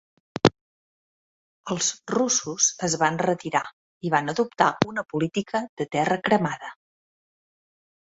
[1.75, 3.63] Els russos es van retirar
[4.09, 6.77] i van adoptar una política de terra cremada.